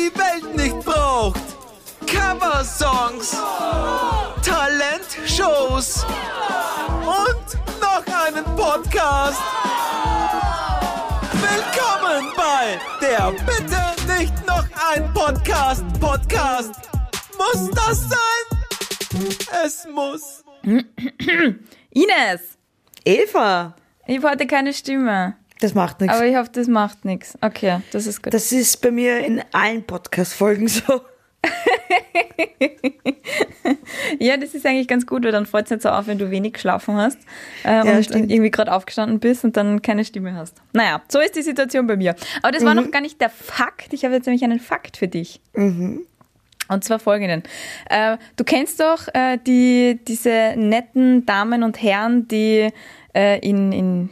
[0.00, 1.40] die Welt nicht braucht.
[2.06, 3.36] Coversongs,
[4.42, 6.06] Talentshows
[7.04, 9.42] und noch einen Podcast.
[11.32, 16.72] Willkommen bei der Bitte nicht noch ein Podcast Podcast.
[17.36, 19.38] Muss das sein?
[19.64, 20.44] Es muss.
[21.90, 22.58] Ines,
[23.04, 23.76] Eva,
[24.06, 25.39] ich habe heute keine Stimme.
[25.60, 26.16] Das macht nichts.
[26.16, 27.36] Aber ich hoffe, das macht nichts.
[27.40, 28.32] Okay, das ist gut.
[28.34, 31.00] Das ist bei mir in allen Podcast-Folgen so.
[34.18, 36.30] ja, das ist eigentlich ganz gut, weil dann fällt es nicht so auf, wenn du
[36.30, 37.18] wenig geschlafen hast
[37.64, 38.30] äh, Ja, und stimmt.
[38.30, 40.56] irgendwie gerade aufgestanden bist und dann keine Stimme hast.
[40.72, 42.14] Naja, so ist die Situation bei mir.
[42.42, 42.82] Aber das war Mhm.
[42.84, 43.92] noch gar nicht der Fakt.
[43.92, 45.40] Ich habe jetzt nämlich einen Fakt für dich.
[45.54, 46.00] Mhm.
[46.68, 47.42] Und zwar folgenden.
[47.88, 52.68] Äh, du kennst doch äh, die, diese netten Damen und Herren, die
[53.14, 54.10] äh, in, in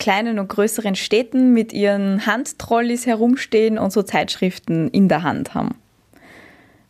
[0.00, 5.76] kleinen und größeren Städten mit ihren Handtrolleys herumstehen und so Zeitschriften in der Hand haben.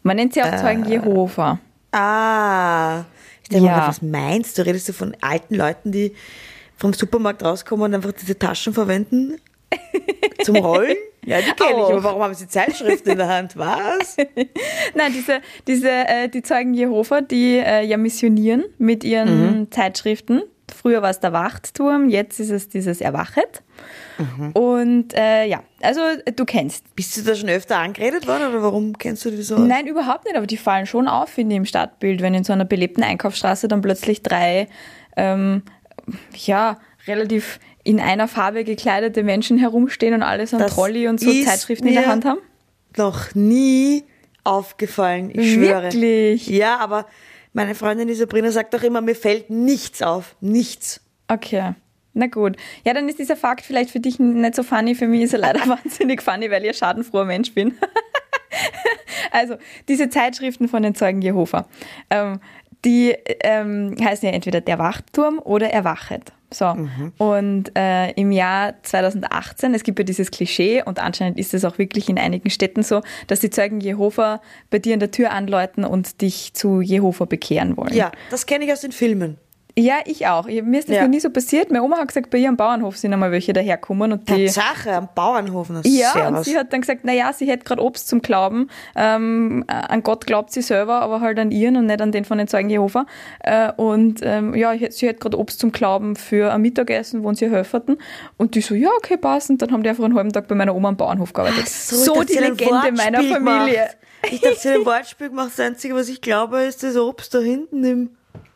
[0.03, 1.59] Man nennt sie auch Zeugen Jehova.
[1.93, 3.05] Ah.
[3.43, 3.77] Ich denke Ja.
[3.79, 4.65] mal, was meinst du?
[4.65, 6.15] Redest du von alten Leuten, die
[6.77, 9.37] vom Supermarkt rauskommen und einfach diese Taschen verwenden?
[10.43, 10.97] Zum Rollen?
[11.25, 11.85] Ja, die kenne ich.
[11.93, 13.57] Aber warum haben sie Zeitschriften in der Hand?
[13.57, 14.17] Was?
[14.95, 20.43] Nein, diese, diese, äh, die Zeugen Jehova, die äh, ja missionieren mit ihren Zeitschriften.
[20.75, 23.63] Früher war es der Wachtturm, jetzt ist es dieses Erwachet.
[24.53, 26.01] Und äh, ja, also
[26.37, 26.95] du kennst.
[26.95, 29.59] Bist du da schon öfter angeredet worden oder warum kennst du die so?
[29.59, 32.53] Nein, überhaupt nicht, aber die fallen schon auf, finde ich, im Stadtbild, wenn in so
[32.53, 34.69] einer belebten Einkaufsstraße dann plötzlich drei,
[35.17, 35.63] ähm,
[36.35, 41.33] ja, relativ in einer Farbe gekleidete Menschen herumstehen und alle so ein Trolley und so
[41.45, 42.41] Zeitschriften in der Hand haben.
[42.97, 44.05] Noch nie
[44.45, 45.85] aufgefallen, ich schwöre.
[45.85, 46.47] Wirklich?
[46.47, 47.07] Ja, aber
[47.53, 50.37] meine Freundin die Sabrina sagt doch immer, mir fällt nichts auf.
[50.41, 51.01] Nichts.
[51.29, 51.75] Okay.
[52.13, 52.57] Na gut.
[52.85, 54.95] Ja, dann ist dieser Fakt vielleicht für dich nicht so funny.
[54.95, 57.79] Für mich ist er leider wahnsinnig funny, weil ich ein schadenfroher Mensch bin.
[59.31, 59.57] also,
[59.89, 61.69] diese Zeitschriften von den Zeugen Jehova,
[62.11, 62.41] ähm,
[62.85, 66.33] die ähm, heißen ja entweder Der Wachturm oder Erwachet.
[66.53, 66.77] So.
[67.19, 71.79] Und äh, im Jahr 2018, es gibt ja dieses Klischee und anscheinend ist es auch
[71.79, 75.85] wirklich in einigen Städten so, dass die Zeugen Jehova bei dir an der Tür anläuten
[75.85, 77.95] und dich zu Jehova bekehren wollen.
[77.95, 79.39] Ja, das kenne ich aus den Filmen.
[79.79, 80.47] Ja, ich auch.
[80.47, 81.03] Mir ist das Ja.
[81.03, 81.71] noch nie so passiert.
[81.71, 84.47] Meine Oma hat gesagt, bei ihr am Bauernhof sind einmal welche daherkommen und die.
[84.47, 85.69] Tatsache, am Bauernhof.
[85.71, 86.39] Na, Ja, servus.
[86.39, 88.69] und sie hat dann gesagt, naja, sie hätte gerade Obst zum Glauben.
[88.97, 92.25] Ähm, äh, an Gott glaubt sie selber, aber halt an ihren und nicht an den
[92.25, 93.07] von den Zeugen Jehova.
[93.41, 97.45] Äh, und ähm, ja, sie hätte gerade Obst zum Glauben für ein Mittagessen, wo sie
[97.47, 97.97] ihr helferten.
[98.37, 99.51] Und die so, ja, okay, passt.
[99.51, 101.65] Und dann haben die einfach einen halben Tag bei meiner Oma am Bauernhof gearbeitet.
[101.65, 103.39] Ach so dachte, die Legende meiner Familie.
[103.39, 103.97] Gemacht.
[104.31, 105.53] Ich dachte, sie ein Wortspiel gemacht.
[105.57, 108.11] Das Einzige, was ich glaube, ist das Obst da hinten im,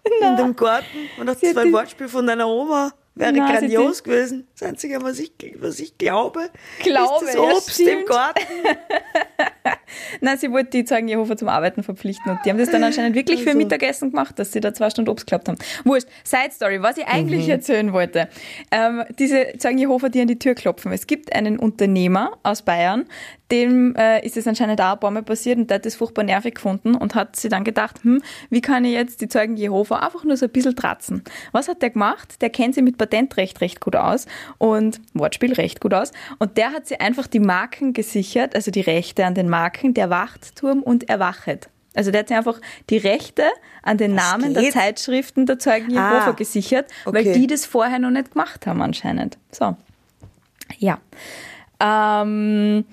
[0.04, 1.08] in dem Garten.
[1.18, 2.92] Und das zwei Wortspiel von deiner Oma.
[3.14, 4.48] Wäre hat grandios gewesen.
[4.58, 6.48] Das Einzige, was ich, was ich glaube,
[6.82, 8.06] Glaube, ist das ja, Obst im stimmt.
[8.06, 8.40] Garten.
[10.20, 13.16] Nein, sie wollte die Zeugen Jehova zum Arbeiten verpflichten und die haben das dann anscheinend
[13.16, 13.58] wirklich für Also.
[13.58, 15.58] Mittagessen gemacht, dass sie da zwei Stunden Obst gehabt haben.
[15.84, 16.06] Wurscht.
[16.22, 18.28] Side Story, was ich eigentlich erzählen wollte.
[18.70, 20.92] Ähm, diese Zeugen Jehova, die an die Tür klopfen.
[20.92, 23.06] Es gibt einen Unternehmer aus Bayern,
[23.50, 26.24] dem äh, ist es anscheinend auch ein paar Mal passiert und der hat das furchtbar
[26.24, 29.98] nervig gefunden und hat sich dann gedacht, hm, wie kann ich jetzt die Zeugen Jehova
[30.00, 31.22] einfach nur so ein bisschen tratzen?
[31.52, 32.40] Was hat der gemacht?
[32.40, 34.26] Der kennt sich mit Patentrecht recht gut aus
[34.58, 38.80] und Wortspiel recht gut aus und der hat sich einfach die Marken gesichert, also die
[38.80, 41.68] Rechte an den Marken, der Wachtturm und Erwachet.
[41.94, 42.60] Also der hat sich einfach
[42.90, 43.44] die Rechte
[43.82, 44.72] an den Namen der geht?
[44.72, 47.38] Zeitschriften der Zeugen Jehova Ah, gesichert, weil okay.
[47.38, 49.38] die das vorher noch nicht gemacht haben anscheinend.
[49.52, 49.76] So.
[50.78, 50.98] Ja.
[51.80, 52.84] Ähm,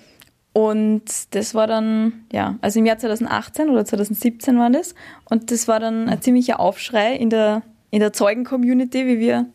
[0.54, 4.96] und das war dann, ja, also im Jahr 2018 oder 2017 war das.
[5.30, 9.48] Und das war dann ein ziemlicher Aufschrei in der, in der Zeugen-Community, wie wir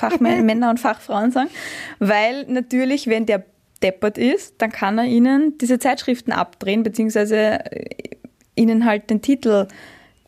[0.00, 1.50] Fachmänner und Fachfrauen sagen.
[1.98, 3.44] Weil natürlich, wenn der
[3.82, 8.16] deppert ist, dann kann er ihnen diese Zeitschriften abdrehen, beziehungsweise äh,
[8.54, 9.68] ihnen halt den Titel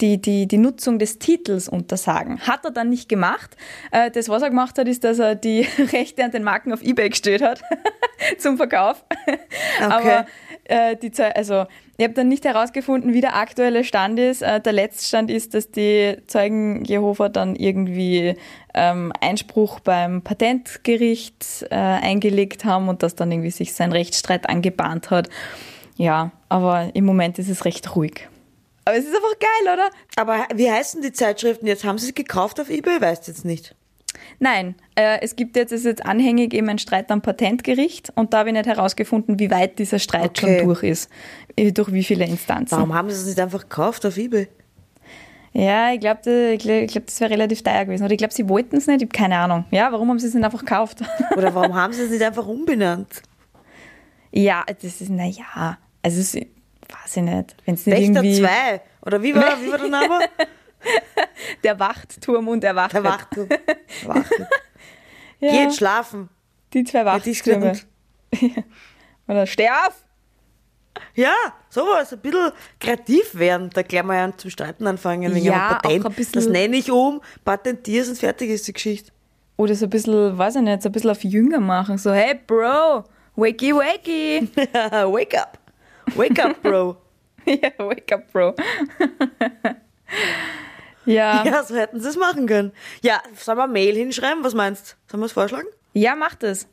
[0.00, 2.40] die, die, die Nutzung des Titels untersagen.
[2.40, 3.56] Hat er dann nicht gemacht.
[3.92, 5.60] Äh, Das, was er gemacht hat, ist, dass er die
[5.92, 7.62] Rechte an den Marken auf Ebay gestellt hat
[8.38, 9.04] zum Verkauf.
[9.80, 10.26] Aber
[10.64, 11.66] äh, die also
[12.02, 14.42] ich habe dann nicht herausgefunden, wie der aktuelle Stand ist.
[14.42, 18.34] Äh, der Letztstand ist, dass die Zeugen Jehova dann irgendwie
[18.74, 25.10] ähm, Einspruch beim Patentgericht äh, eingelegt haben und dass dann irgendwie sich sein Rechtsstreit angebahnt
[25.10, 25.28] hat.
[25.96, 28.28] Ja, aber im Moment ist es recht ruhig.
[28.84, 29.88] Aber es ist einfach geil, oder?
[30.16, 31.84] Aber wie heißen die Zeitschriften jetzt?
[31.84, 33.00] Haben sie sie gekauft auf Ebay?
[33.00, 33.76] Weißt jetzt nicht.
[34.42, 38.38] Nein, äh, es gibt jetzt, ist jetzt anhängig eben ein Streit am Patentgericht und da
[38.38, 40.58] habe ich nicht herausgefunden, wie weit dieser Streit Okay.
[40.58, 41.08] schon durch ist.
[41.56, 42.76] Äh, Durch wie viele Instanzen.
[42.76, 44.48] Warum haben sie es nicht einfach gekauft auf Ebay?
[45.52, 46.58] Ja, ich glaube, ich
[46.88, 48.02] glaub, das wäre relativ teuer gewesen.
[48.02, 49.64] Oder ich glaube, sie wollten es nicht, ich habe keine Ahnung.
[49.70, 51.02] Ja, warum haben sie es nicht einfach gekauft?
[51.36, 53.22] Oder warum haben sie es nicht einfach umbenannt?
[54.32, 57.54] ja, das ist, naja, Also, es, weiß ich nicht.
[57.64, 58.80] Wenn es nicht Wächter irgendwie 2.
[59.06, 60.18] Oder wie war, wie war der Name?
[61.64, 62.92] der Wachtturm und der Wacht.
[62.94, 63.48] Der Wachturm.
[64.04, 64.46] Wachturm.
[65.40, 66.28] ja, Geht schlafen.
[66.72, 67.04] die zwei.
[67.04, 67.78] Wachtürme.
[69.28, 70.04] Oder steh auf!
[71.14, 71.34] Ja,
[71.70, 73.70] sowas, ein bisschen kreativ werden.
[73.72, 76.04] Da gleich mal an zum Streiten anfangen wegen Ja, einem Patent.
[76.06, 79.10] auch ein bisschen- das nenne ich um, patentierst und fertig ist die Geschichte.
[79.56, 81.98] Oder so ein bisschen, weiß ich nicht, so ein bisschen auf Jünger machen.
[81.98, 83.04] So, hey Bro,
[83.36, 84.48] wakey wakey.
[84.56, 85.58] Wake up.
[86.16, 86.96] Wake up, Bro.
[87.46, 88.54] ja, wake up, Bro.
[91.06, 91.44] Ja.
[91.44, 91.44] ja.
[91.52, 92.72] ja, so hätten sie es machen können.
[93.02, 94.44] Ja, sollen wir Mail hinschreiben?
[94.44, 95.10] Was meinst du?
[95.10, 95.68] Sollen wir es vorschlagen?
[96.16, 96.66] mach das.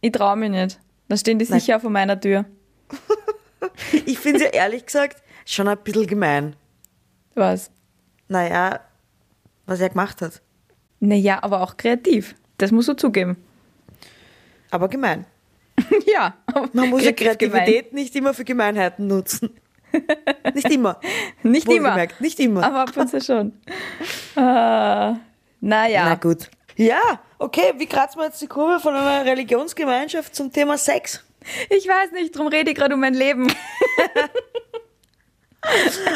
[0.00, 0.78] Ich traue mich nicht.
[1.08, 2.44] Da stehen die sicher vor meiner Tür.
[4.06, 6.56] Ich finde es ja ehrlich gesagt schon ein bisschen gemein.
[7.34, 7.70] Was?
[8.28, 8.80] Naja,
[9.66, 10.40] was er gemacht hat.
[11.00, 12.34] Naja, aber auch kreativ.
[12.58, 13.36] Das musst du zugeben.
[14.70, 15.26] Aber gemein.
[16.06, 16.36] ja.
[16.72, 19.50] Man muss ja kreativ Kreativität nicht immer für Gemeinheiten nutzen.
[20.54, 21.00] Nicht immer.
[21.42, 22.06] Nicht immer.
[22.20, 22.64] Nicht immer.
[22.64, 23.52] Aber ab und zu schon.
[24.36, 25.18] äh, naja.
[25.60, 26.50] Na gut.
[26.76, 27.00] Ja,
[27.38, 31.24] okay, wie kratzen wir jetzt die Kurve von einer Religionsgemeinschaft zum Thema Sex?
[31.70, 33.52] Ich weiß nicht, drum rede ich gerade um mein Leben.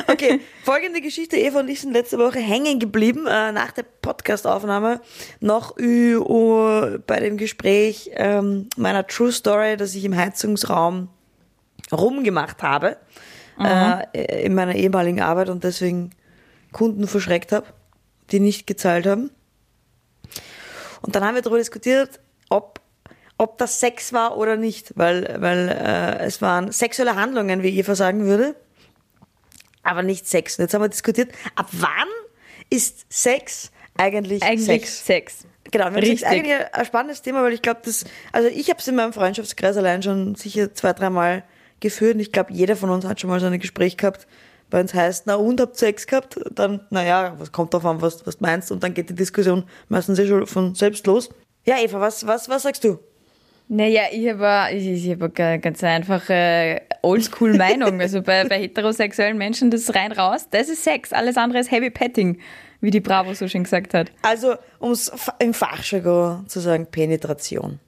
[0.07, 1.37] Okay, folgende Geschichte.
[1.37, 5.01] Eva und ich sind letzte Woche hängen geblieben, äh, nach der Podcastaufnahme,
[5.41, 11.09] noch bei dem Gespräch ähm, meiner True Story, dass ich im Heizungsraum
[11.91, 12.97] rumgemacht habe,
[13.59, 16.11] äh, in meiner ehemaligen Arbeit und deswegen
[16.73, 17.67] Kunden verschreckt habe,
[18.31, 19.31] die nicht gezahlt haben.
[21.03, 22.81] Und dann haben wir darüber diskutiert, ob,
[23.39, 27.95] ob das Sex war oder nicht, weil, weil äh, es waren sexuelle Handlungen, wie Eva
[27.95, 28.55] sagen würde
[29.85, 30.57] aber nicht Sex.
[30.59, 32.07] Und jetzt haben wir diskutiert, ab wann
[32.71, 35.05] ist Sex eigentlich, Eigentlich Sex?
[35.05, 35.47] Sex.
[35.73, 38.79] Genau, das ist eigentlich ein- ein spannendes Thema, weil ich glaube, das, also ich habe
[38.79, 41.43] es in meinem Freundschaftskreis allein schon sicher zwei, dreimal
[41.83, 44.27] geführt und ich glaube, jeder von uns hat schon mal so ein Gespräch gehabt,
[44.71, 46.41] bei uns heißt, na und, habt Sex gehabt?
[46.55, 49.65] Dann, naja, was kommt drauf an, was, was du meinst und dann geht die Diskussion
[49.91, 51.29] meistens eh schon von selbst los.
[51.67, 52.99] Ja, Eva, was, was, was sagst du?
[53.69, 58.01] Naja, ich habe ich, ich hab eine ga- ganz einfache Oldschool-Meinung.
[58.01, 61.13] Also bei, bei heterosexuellen Menschen, das rein raus, das ist Sex.
[61.13, 62.39] Alles andere ist Heavy Petting,
[62.81, 64.11] wie die Bravo so schön gesagt hat.
[64.23, 67.79] Also, um es im Fachjargon zu sagen, Penetration.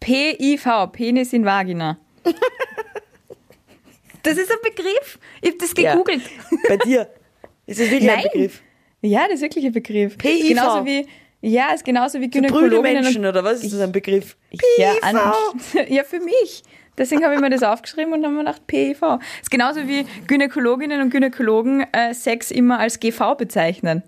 [0.00, 1.98] PIV, Penis in Vagina.
[4.28, 5.18] Das ist ein Begriff.
[5.40, 5.92] Ich habe das Ja.
[5.92, 6.22] gegoogelt.
[6.68, 7.08] Bei dir.
[7.66, 8.28] Ist das wirklich ein Nein.
[8.32, 8.62] Begriff?
[9.02, 10.18] Ja, das ist wirklich ein Begriff.
[10.18, 10.48] PIV.
[10.48, 11.06] Genauso wie,
[11.40, 14.36] ja, ist genauso wie Brüde Gynäkologinnen Menschen und oder was ist das ein Begriff?
[14.76, 15.02] Ja, PIV.
[15.04, 15.16] an,
[15.88, 16.62] ja, für mich.
[16.96, 19.02] Deswegen habe ich mir das aufgeschrieben und dann habe mir gedacht, PIV.
[19.40, 24.02] Ist genauso wie Gynäkologinnen und Gynäkologen äh, Sex immer als GV bezeichnen.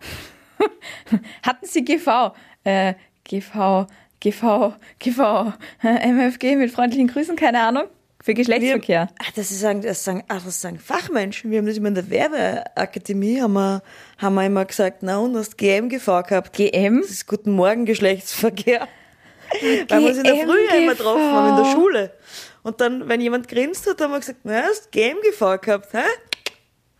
[1.42, 2.32] Hatten sie GV?
[2.64, 3.86] Äh, GV,
[4.20, 5.52] GV, GV,
[5.84, 7.84] äh, MFG mit freundlichen Grüßen, keine Ahnung.
[8.22, 9.08] Für Wir, Geschlechtsverkehr.
[9.18, 11.50] ach, das, ist, sagen- das, sagen, ach, das sagen Fachmenschen.
[11.50, 13.82] Wir haben das immer in der Werbeakademie, haben wir,
[14.18, 16.52] haben wir immer gesagt, na und, hast GMGV gehabt.
[16.52, 17.00] GM?
[17.00, 18.86] Das ist Guten Morgen Geschlechtsverkehr.
[19.88, 22.12] Weil wir uns in der Früh immer getroffen haben, in der Schule.
[22.62, 26.04] Und dann, wenn jemand grinst hat, haben wir gesagt, na, hast GMGV gehabt, hä?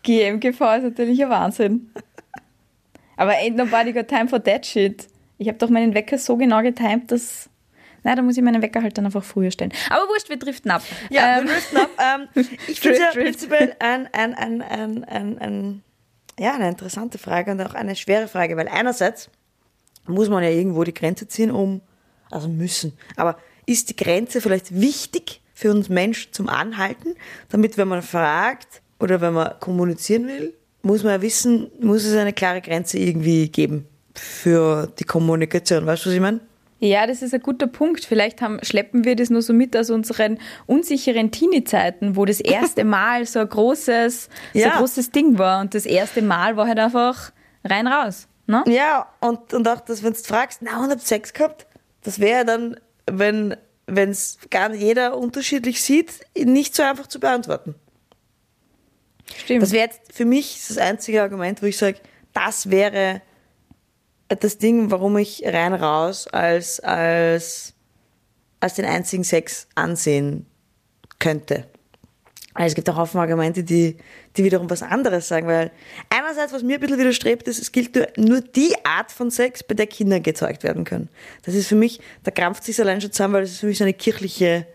[0.03, 1.93] GMGV ist natürlich ein Wahnsinn.
[3.17, 5.07] Aber ain't nobody got time for that shit.
[5.39, 7.49] Ich habe doch meinen Wecker so genau getimt, dass.
[8.05, 9.73] Nein, da muss ich meinen Wecker halt dann einfach früher stellen.
[9.91, 10.83] Aber wurscht, wir driften ab.
[11.11, 11.91] Ja, Ähm, wir driften ab.
[11.99, 12.29] Ähm,
[12.69, 15.83] ich finde ja prinzipiell ein, ein, ein, ein, ein, ein,
[16.39, 19.31] ja, eine interessante Frage und auch eine schwere Frage, weil einerseits
[20.07, 21.81] muss man ja irgendwo die Grenze ziehen, um,
[22.31, 27.15] also müssen, aber ist die Grenze vielleicht wichtig für uns Menschen zum Anhalten,
[27.51, 32.17] damit wenn man fragt oder wenn man kommunizieren will, muss man ja wissen, muss es
[32.17, 35.87] eine klare Grenze irgendwie geben für die Kommunikation.
[35.87, 36.41] Weißt du, was ich meine?
[36.85, 38.05] Ja, das ist ein guter Punkt.
[38.05, 42.83] Vielleicht haben, schleppen wir das nur so mit aus unseren unsicheren Teenie-Zeiten, wo das erste
[42.97, 44.73] Mal so ein großes, so Ja.
[44.73, 45.61] ein großes Ding war.
[45.61, 47.31] Und das erste Mal war halt einfach
[47.63, 48.27] rein raus.
[48.49, 48.65] Ne?
[48.67, 51.67] Ja, und, und auch, dass wenn du fragst, na, und habt Sex gehabt?
[52.03, 57.77] Das wäre dann, wenn es gar nicht jeder unterschiedlich sieht, nicht so einfach zu beantworten.
[59.37, 59.63] Stimmt.
[59.63, 61.99] Das wäre jetzt für mich das einzige Argument, wo ich sage,
[62.35, 63.23] das wäre
[64.41, 67.75] das Ding, warum ich rein raus als, als,
[68.61, 70.47] als den einzigen Sex ansehen
[71.19, 71.67] könnte.
[72.55, 73.97] Es gibt auch Haufen Argumente, die,
[74.37, 75.71] die wiederum was anderes sagen, weil
[76.11, 79.63] einerseits, was mir ein bisschen widerstrebt, ist, es gilt nur, nur die Art von Sex,
[79.63, 81.09] bei der Kinder gezeugt werden können.
[81.45, 83.79] Das ist für mich, da krampft sich allein schon zusammen, weil das ist für mich
[83.79, 84.67] so eine kirchliche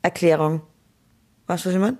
[0.00, 0.62] Erklärung.
[1.46, 1.98] Weißt du, was ich meine?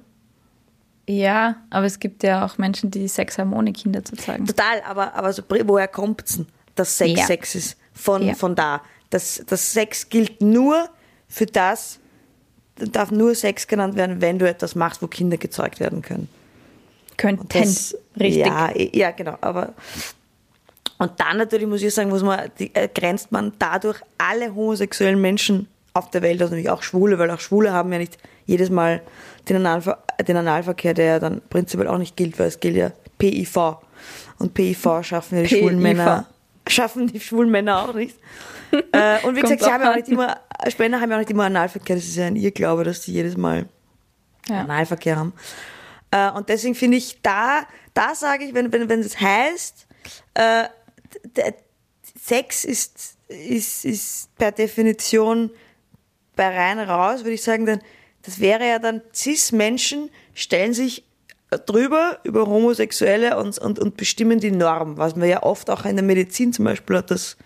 [1.08, 4.46] Ja, aber es gibt ja auch Menschen, die Sex haben, ohne Kinder zu zeigen.
[4.46, 7.26] Total, aber, aber so, woher kommt's denn, dass Sex Ja.
[7.26, 7.76] Sex ist?
[7.92, 8.34] Von, Ja.
[8.34, 8.82] von da.
[9.10, 10.88] Das, das Sex gilt nur
[11.28, 12.00] für das,
[12.76, 16.28] darf nur Sex genannt werden, wenn du etwas machst, wo Kinder gezeugt werden können.
[17.16, 17.48] Könnten.
[17.48, 18.44] Das, Richtig.
[18.46, 19.38] Ja, ja, genau.
[19.40, 19.74] Aber
[20.98, 25.20] und dann natürlich muss ich sagen, muss man, die, äh, grenzt man dadurch alle homosexuellen
[25.20, 28.70] Menschen auf der Welt, also natürlich auch Schwule, weil auch Schwule haben ja nicht jedes
[28.70, 29.02] Mal
[29.48, 32.92] den, Analver den Analverkehr, der ja dann prinzipiell auch nicht gilt, weil es gilt ja
[33.18, 33.76] PIV.
[34.38, 35.58] Und PIV schaffen ja die PIV.
[35.58, 36.26] schwulen Männer,
[36.68, 38.16] schaffen die schwulen Männer auch nicht.
[38.92, 40.38] äh, und wie gesagt, sie haben ja auch nicht immer,
[40.68, 43.36] Spender haben ja auch nicht immer Analverkehr, das ist ja ein Irrglaube, dass sie jedes
[43.36, 43.66] Mal
[44.48, 44.60] Ja.
[44.60, 45.32] Analverkehr haben.
[46.10, 47.62] Äh, und deswegen finde ich, da,
[47.94, 49.86] da sage ich, wenn, wenn, wenn es heißt,
[50.34, 50.64] äh,
[52.20, 55.50] Sex ist, ist, ist per Definition
[56.34, 57.80] bei rein raus, würde ich sagen, dann,
[58.26, 61.04] das wäre ja dann, Cis-Menschen stellen sich
[61.64, 65.96] drüber über Homosexuelle und, und, und bestimmen die Norm, was man ja oft auch in
[65.96, 67.36] der Medizin zum Beispiel hat, dass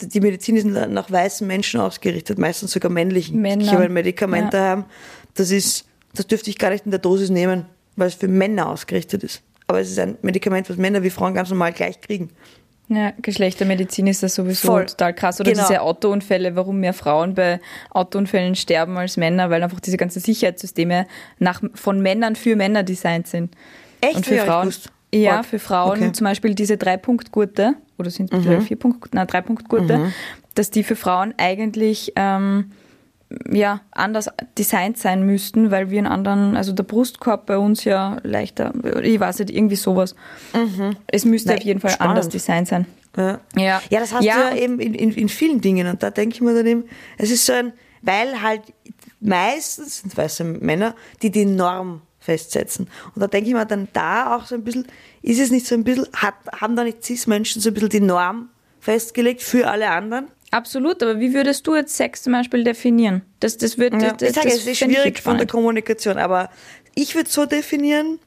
[0.00, 3.40] die Medizin ist nach weißen Menschen ausgerichtet, meistens sogar männlichen.
[3.40, 3.64] Männer.
[3.64, 4.60] Ich habe ein Medikament Ja.
[4.60, 4.84] daheim,
[5.34, 8.68] das ist, das dürfte ich gar nicht in der Dosis nehmen, weil es für Männer
[8.68, 9.42] ausgerichtet ist.
[9.66, 12.30] Aber es ist ein Medikament, was Männer wie Frauen ganz normal gleich kriegen.
[12.88, 14.86] Ja, Geschlechtermedizin ist das sowieso Voll.
[14.86, 15.40] total krass.
[15.40, 15.66] Oder Genau.
[15.66, 17.60] diese Autounfälle, warum mehr Frauen bei
[17.90, 21.06] Autounfällen sterben als Männer, weil einfach diese ganzen Sicherheitssysteme
[21.38, 23.54] nach, von Männern für Männer designt sind.
[24.02, 24.16] Echt?
[24.16, 24.72] Und für nicht Frauen,
[25.14, 26.04] ja, für Frauen Okay.
[26.08, 26.14] Mhm.
[26.14, 30.12] zum Beispiel diese Drei-Punkt-Gurte, oder sind es mittlerweile vier Punkt, nein, Drei-Punkt-Gurte,
[30.54, 32.70] dass die für Frauen eigentlich ähm,
[33.50, 38.18] ja, anders designt sein müssten, weil wir einen anderen, also der Brustkorb bei uns ja
[38.22, 38.72] leichter,
[39.02, 40.14] ich weiß nicht, irgendwie sowas.
[41.06, 42.10] Es müsste Nein, auf jeden Fall spannend.
[42.12, 42.86] anders designt sein.
[43.16, 43.40] Ja.
[43.56, 43.82] Ja.
[43.90, 45.86] Ja, das hast Ja, du ja eben in, in, in vielen Dingen.
[45.86, 46.84] Und da denke ich mir dann eben,
[47.18, 47.72] es ist so ein,
[48.02, 48.62] weil halt
[49.20, 52.88] meistens sind weiße Männer, die die Norm festsetzen.
[53.14, 54.86] Und da denke ich mir dann da auch so ein bisschen,
[55.22, 58.00] ist es nicht so ein bisschen, hat, haben da nicht Cis-Menschen so ein bisschen die
[58.00, 58.48] Norm
[58.80, 60.28] festgelegt für alle anderen?
[60.54, 63.22] Absolut, aber wie würdest du jetzt Sex zum Beispiel definieren?
[63.40, 64.12] Das, das wird, Ja.
[64.12, 65.48] das, ich sage, das es ist schwierig von der.
[65.48, 66.48] Kommunikation, aber
[66.94, 68.20] ich würde so definieren,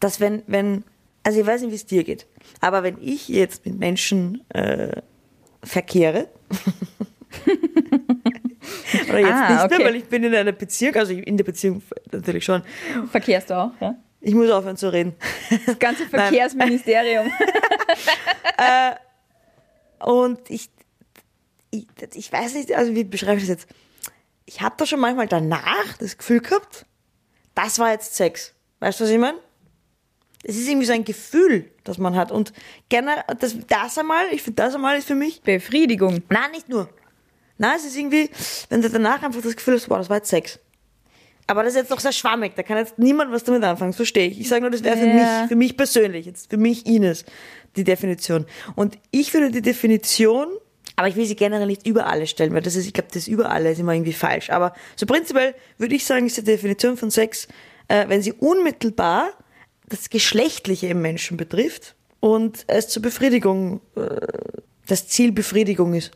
[0.00, 0.84] dass wenn, wenn,
[1.22, 2.26] also ich weiß nicht, wie es dir geht,
[2.62, 5.02] aber wenn ich jetzt mit Menschen äh,
[5.62, 6.28] verkehre,
[9.10, 9.76] oder jetzt Ah, nicht okay.
[9.76, 12.62] mehr, weil ich bin in einer Beziehung, also in der Beziehung natürlich schon,
[13.10, 13.96] Verkehrst du auch, ja?
[14.22, 15.14] ich muss aufhören zu reden.
[15.66, 16.06] Das ganze.
[16.08, 17.30] Verkehrsministerium.
[19.98, 20.70] Und ich,
[21.70, 23.66] ich, ich weiß nicht, also wie beschreibe ich das jetzt?
[24.44, 26.86] Ich habe da schon manchmal danach das Gefühl gehabt,
[27.54, 28.54] das war jetzt Sex.
[28.80, 29.38] Weißt du, was ich meine?
[30.44, 32.30] Es ist irgendwie so ein Gefühl, das man hat.
[32.30, 32.52] Und
[32.88, 36.22] gerne, das, das einmal, ich finde, das einmal ist für mich, Befriedigung.
[36.28, 36.88] nein, nicht nur.
[37.58, 38.30] Nein, es ist irgendwie,
[38.68, 40.60] wenn du danach einfach das Gefühl hast, wow, das war jetzt Sex.
[41.48, 44.28] Aber das ist jetzt noch sehr schwammig, da kann jetzt niemand was damit anfangen, verstehe
[44.28, 44.40] ich.
[44.40, 45.40] Ich sage nur, das wäre für Ja.
[45.40, 47.24] mich, für mich persönlich, jetzt für mich Ines,
[47.76, 48.46] die Definition.
[48.74, 50.48] Und ich würde die Definition,
[50.96, 53.28] aber ich will sie generell nicht über alle stellen, weil das ist, ich glaube, das
[53.28, 54.50] über alle ist immer irgendwie falsch.
[54.50, 57.48] Aber so prinzipiell würde ich sagen, ist die Definition von Sex,
[57.88, 59.28] äh, wenn sie unmittelbar
[59.88, 64.16] das Geschlechtliche im Menschen betrifft und es zur Befriedigung, äh,
[64.86, 66.12] das Ziel Befriedigung ist.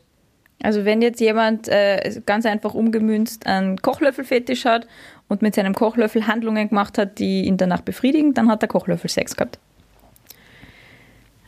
[0.63, 4.87] Also wenn jetzt jemand äh, ganz einfach umgemünzt einen Kochlöffelfetisch hat
[5.27, 9.09] und mit seinem Kochlöffel Handlungen gemacht hat, die ihn danach befriedigen, dann hat der Kochlöffel
[9.09, 9.59] Sex gehabt.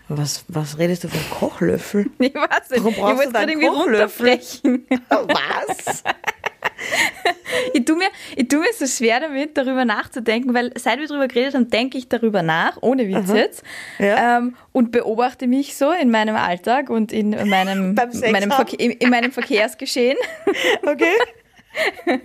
[0.10, 2.08] Was, was redest du von Kochlöffel?
[2.20, 4.40] Ich weiß nicht, Warum ich brauchst wollte du irgendwie Kochlöffel?
[5.10, 6.04] Was?
[7.74, 11.28] Ich tue, mir, ich tue mir so schwer damit, darüber nachzudenken, weil seit wir darüber
[11.28, 13.64] geredet haben, denke ich darüber nach, ohne Witz jetzt,
[14.00, 14.38] Ja.
[14.40, 18.52] ähm, und beobachte mich so in meinem Alltag und in meinem, Beim meinem?
[18.52, 20.18] Verke in, in meinem Verkehrsgeschehen
[20.86, 22.20] Okay.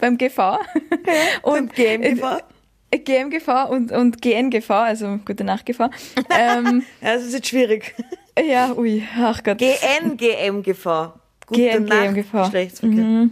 [0.00, 0.58] beim GV.
[1.42, 2.38] Und GMGV?
[2.90, 5.90] GMGV und, und GNGV, also gute Nacht GV.
[6.30, 7.94] ähm, Ja, das ist jetzt schwierig.
[8.38, 9.58] ja, ui, ach Gott.
[9.58, 11.12] GNGMGV.
[11.46, 12.32] Gute GN, Nacht, GMGV.
[12.44, 13.28] Geschlechtsverkehr.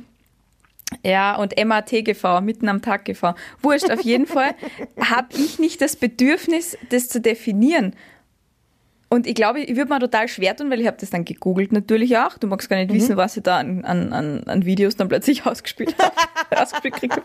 [1.05, 3.35] Ja, und MATGV, mitten am Tag GV.
[3.61, 4.55] Wurscht, auf jeden Fall
[5.01, 7.95] habe ich nicht das Bedürfnis, das zu definieren.
[9.09, 11.73] Und ich glaube, ich würde mir total schwer tun, weil ich habe das dann gegoogelt
[11.73, 12.39] natürlich auch.
[12.39, 15.47] Du magst gar nicht wissen, was ich da an, an, an, an Videos dann plötzlich
[15.47, 16.13] ausgespielt habe.
[16.57, 17.25] ausgespielt gekriegt hab.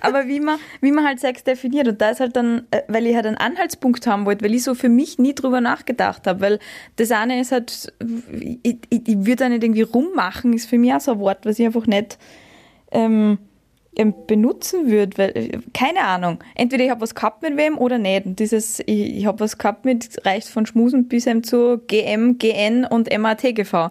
[0.00, 1.88] Aber wie man, wie man halt Sex definiert.
[1.88, 4.62] Und da ist halt dann, äh, weil ich halt einen Anhaltspunkt haben wollte, weil ich
[4.62, 6.40] so für mich nie drüber nachgedacht habe.
[6.40, 6.58] Weil
[6.96, 7.92] das eine ist halt,
[8.62, 11.46] ich, ich, ich würde da nicht irgendwie rummachen, ist für mich auch so ein Wort,
[11.46, 12.18] was ich einfach nicht
[12.92, 13.38] ähm,
[13.96, 16.42] ähm, benutzen würde, weil, äh, keine Ahnung.
[16.54, 18.26] Entweder ich habe was gehabt mit wem oder nicht.
[18.26, 22.38] Und dieses, ich, ich habe was gehabt mit, reicht von Schmusen bis eben zu GM,
[22.38, 23.90] GN und MATGV.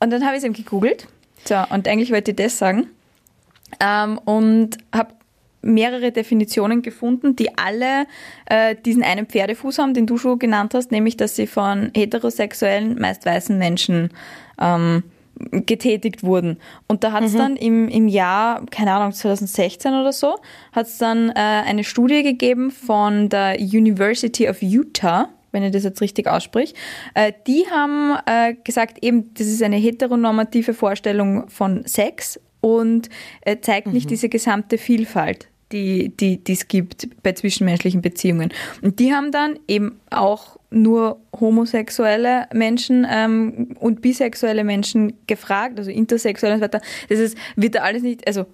[0.00, 1.08] Und dann habe ich es eben gegoogelt.
[1.44, 2.88] So, und eigentlich wollte ich das sagen.
[3.80, 5.14] Ähm, und habe
[5.62, 8.06] mehrere Definitionen gefunden, die alle
[8.46, 13.00] äh, diesen einen Pferdefuß haben, den du schon genannt hast, nämlich dass sie von heterosexuellen,
[13.00, 14.10] meist weißen Menschen
[14.60, 15.04] ähm,
[15.50, 16.58] getätigt wurden.
[16.88, 20.36] Und da hat es dann im, im Jahr, keine Ahnung, 2016 oder so,
[20.72, 25.84] hat es dann äh, eine Studie gegeben von der University of Utah, wenn ich das
[25.84, 26.74] jetzt richtig aussprich.
[27.14, 33.08] Äh, die haben äh, gesagt, eben, das ist eine heteronormative Vorstellung von Sex und
[33.42, 38.52] äh, zeigt nicht diese gesamte Vielfalt die, die, die es gibt bei zwischenmenschlichen Beziehungen.
[38.82, 45.90] Und die haben dann eben auch nur homosexuelle Menschen ähm, und bisexuelle Menschen gefragt, also
[45.90, 46.80] intersexuelle und so weiter.
[47.08, 48.46] Das ist, wird da alles nicht, also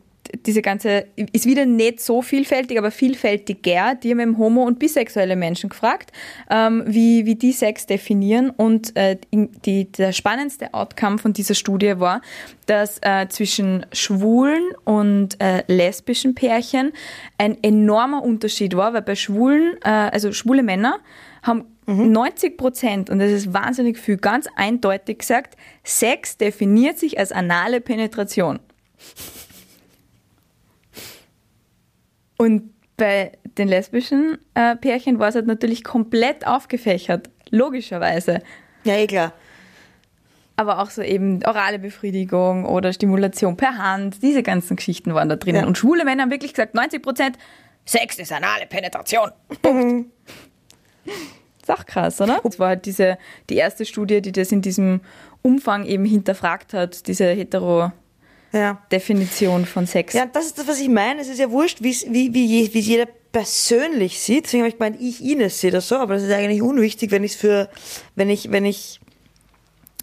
[0.47, 3.94] diese ganze, ist wieder nicht so vielfältig, aber vielfältiger.
[3.94, 6.12] Die haben eben homo- und bisexuelle Menschen gefragt,
[6.50, 8.50] ähm, wie, wie die Sex definieren.
[8.50, 12.23] Und äh, die, der spannendste Outcome von dieser Studie war,
[12.66, 16.92] dass äh, zwischen schwulen und äh, lesbischen Pärchen
[17.38, 20.99] ein enormer Unterschied war, weil bei schwulen, äh, also schwule Männer
[21.42, 27.32] haben 90 Prozent, und das ist wahnsinnig viel, ganz eindeutig gesagt, Sex definiert sich als
[27.32, 28.58] anale Penetration.
[32.38, 38.40] Und bei den lesbischen äh, Pärchen war es halt natürlich komplett aufgefächert, logischerweise.
[38.85, 39.33] Ja, eh klar.
[40.57, 45.37] Aber auch so eben orale Befriedigung oder Stimulation per Hand, diese ganzen Geschichten waren da
[45.37, 45.62] drinnen.
[45.62, 45.66] Ja.
[45.66, 47.38] Und schwule Männer haben wirklich gesagt, 90 Prozent,
[47.85, 49.30] Sex ist anale Penetration.
[51.62, 52.40] ist auch krass, oder?
[52.42, 53.18] Das war halt diese,
[53.50, 55.00] die erste Studie, die das in diesem
[55.42, 58.08] Umfang eben hinterfragt hat, diese Hetero-Definition
[58.52, 58.83] Ja.
[59.67, 60.14] von Sex.
[60.14, 61.21] Ja, das ist das, was ich meine.
[61.21, 64.47] Es ist ja wurscht, wie, wie, wie es jeder persönlich sieht.
[64.47, 67.25] Deswegen habe ich gemeint, ich Ines sehe das so, aber das ist eigentlich unwichtig, wenn
[67.25, 67.69] ich für,
[68.14, 69.00] wenn ich, wenn ich,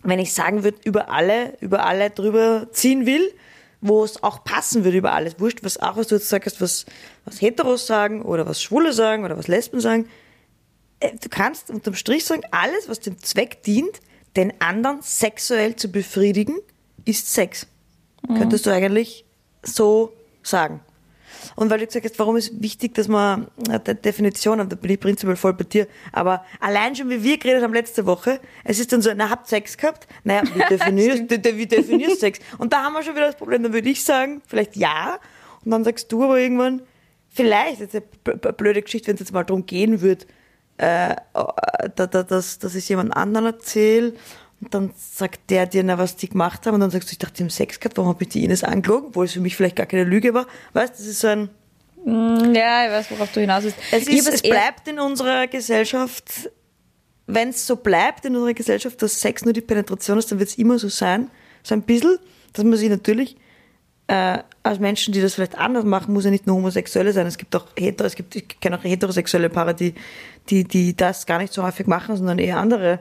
[0.04, 3.34] wenn ich sagen würde, über alle, über alle drüber ziehen will,
[3.82, 5.40] wo es auch passen würde über alles.
[5.40, 6.86] Wurscht, was auch, was du jetzt sagst, was,
[7.26, 10.08] was Heteros sagen oder was Schwule sagen oder was Lesben sagen.
[11.00, 14.00] Äh, Du kannst unterm Strich sagen, alles, was dem Zweck dient,
[14.36, 16.56] den anderen sexuell zu befriedigen,
[17.06, 17.68] ist Sex.
[18.28, 19.26] Könntest du eigentlich
[19.64, 20.14] so
[20.44, 20.80] sagen.
[21.56, 24.76] Und weil du gesagt hast, warum ist wichtig, dass man äh, die Definition haben, da
[24.76, 25.88] bin ich prinzipiell voll bei dir.
[26.12, 29.48] Aber allein schon, wie wir geredet haben letzte Woche, es ist dann so, na, habt
[29.48, 30.08] Sex gehabt?
[30.24, 32.40] Naja, wie definierst, de, wie definierst Sex?
[32.58, 35.20] Und da haben wir schon wieder das Problem, dann würde ich sagen, vielleicht ja.
[35.64, 36.82] Und dann sagst du aber irgendwann,
[37.30, 40.26] vielleicht, jetzt eine b- b- blöde Geschichte, wenn es jetzt mal darum gehen würde,
[40.78, 41.16] äh,
[41.96, 44.14] da, dass, dass ich jemand anderen erzähle
[44.62, 47.20] und dann sagt der dir, na, was die gemacht haben und dann sagst du, ich
[47.20, 49.56] dachte, die haben Sex gehabt, warum habe ich die Ines angelogen, obwohl es für mich
[49.56, 50.48] vielleicht gar keine Lüge war.
[50.74, 51.50] Weißt, das ist so ein,
[52.06, 53.78] Ja, ich weiß, worauf du hinaus willst.
[53.92, 56.50] es, ist, es bleibt in unserer Gesellschaft,
[57.28, 60.50] wenn es so bleibt in unserer Gesellschaft, dass Sex nur die Penetration ist, dann wird
[60.50, 61.30] es immer so sein,
[61.64, 62.18] so ein bisschen,
[62.54, 63.36] dass man sich natürlich
[64.08, 67.26] äh, als Menschen, die das vielleicht anders machen, muss ja nicht nur Homosexuelle sein.
[67.28, 69.96] Es gibt auch hetero, es gibt, ich kenne auch heterosexuelle Paare, die,
[70.50, 73.00] die, die das gar nicht so häufig machen, sondern eher andere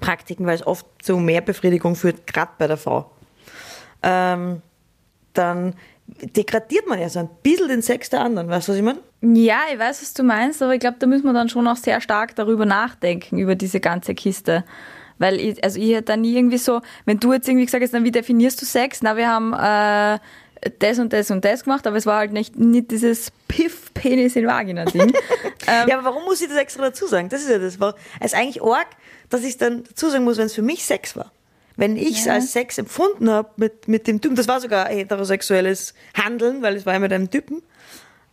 [0.00, 3.10] Praktiken, weil es oft zu mehr Befriedigung führt, gerade bei der Frau.
[4.02, 4.62] Ähm,
[5.32, 5.74] dann
[6.06, 9.00] degradiert man ja so ein bisschen den Sex der anderen, weißt du, was ich meine?
[9.22, 11.76] Ja, ich weiß, was du meinst, aber ich glaube, da müssen wir dann schon auch
[11.76, 14.64] sehr stark darüber nachdenken, über diese ganze Kiste.
[15.18, 17.92] Weil ich, also ich hätte da nie irgendwie so, wenn du jetzt irgendwie gesagt hast,
[17.92, 19.00] na, wie definierst du Sex?
[19.00, 20.18] Na, wir haben äh,
[20.78, 24.36] das und das und das gemacht, aber es war halt nicht, nicht dieses Piff, Penis
[24.36, 25.08] in Vagina-Ding.
[25.66, 27.28] ähm, Ja, aber warum muss ich das extra dazu sagen?
[27.28, 27.76] Das ist ja das.
[28.20, 28.88] Es ist eigentlich arg,
[29.30, 31.32] dass ich dann dazu sagen muss, wenn es für mich Sex war.
[31.76, 32.34] Wenn ich es Ja.
[32.34, 36.86] als Sex empfunden habe mit, mit dem Typen, das war sogar heterosexuelles Handeln, weil es
[36.86, 37.62] war ja mit einem Typen,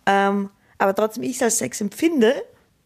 [0.05, 2.33] ähm, aber trotzdem ich es als Sex empfinde,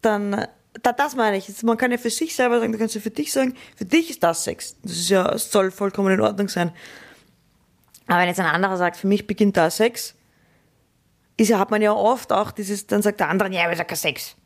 [0.02, 0.46] dann,
[0.82, 1.62] da, das meine ich.
[1.62, 4.10] Man kann ja für sich selber sagen, du kannst ja für dich sagen, für dich
[4.10, 4.76] ist das Sex.
[4.82, 6.72] Das ist ja, es soll vollkommen in Ordnung sein.
[8.06, 10.14] Aber wenn jetzt ein anderer sagt, für mich beginnt da Sex,
[11.36, 13.78] ist hat man ja oft auch dieses, dann sagt der andere, ja, aber das ist
[13.80, 14.36] ja kein Sex.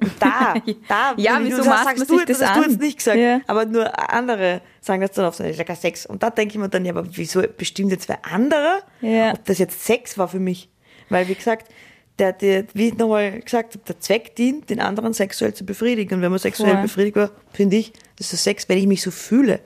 [0.00, 0.54] Und da,
[0.88, 3.18] da, Ja, ich- wieso du sagst man du, sich das hast du jetzt nicht gesagt,
[3.18, 3.40] Ja.
[3.46, 6.06] aber nur andere sagen das dann oft, das ist ja kein Sex.
[6.06, 9.32] Und da denke ich mir dann, ja, aber wieso bestimmt jetzt wer andere, Ja.
[9.32, 10.68] ob das jetzt Sex war für mich?
[11.08, 11.70] Weil, wie gesagt,
[12.18, 16.14] der, der, wie ich nochmal gesagt habe, der Zweck dient, den anderen sexuell zu befriedigen.
[16.16, 16.82] Und wenn man sexuell Voll.
[16.82, 19.60] befriedigt war, finde ich, das ist Sex, wenn ich mich so fühle.